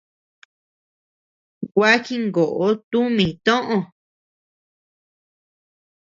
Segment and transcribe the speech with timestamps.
[1.73, 3.77] Gua jingoʼo tumi toʼö.